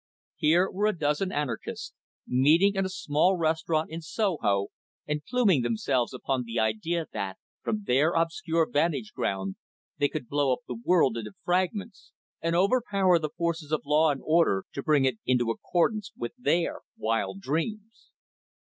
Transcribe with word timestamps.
Here 0.37 0.67
were 0.67 0.87
a 0.87 0.97
dozen 0.97 1.31
anarchists, 1.31 1.93
meeting 2.25 2.73
in 2.73 2.85
a 2.85 2.89
small 2.89 3.37
restaurant 3.37 3.91
in 3.91 4.01
Soho, 4.01 4.69
and 5.05 5.23
pluming 5.23 5.61
themselves 5.61 6.11
upon 6.11 6.41
the 6.43 6.59
idea 6.59 7.05
that, 7.13 7.37
from 7.61 7.83
their 7.83 8.13
obscure 8.13 8.67
vantage 8.67 9.13
ground, 9.13 9.57
they 9.99 10.07
could 10.09 10.27
blow 10.27 10.53
up 10.53 10.61
the 10.67 10.81
world 10.83 11.17
into 11.17 11.33
fragments 11.45 12.13
and 12.41 12.55
overpower 12.55 13.19
the 13.19 13.29
forces 13.29 13.71
of 13.71 13.85
law 13.85 14.09
and 14.09 14.21
order, 14.25 14.65
to 14.73 14.81
bring 14.81 15.05
it 15.05 15.19
into 15.23 15.51
accordance 15.51 16.11
with 16.17 16.31
their 16.35 16.79
wild 16.97 17.39
dreams. 17.39 18.09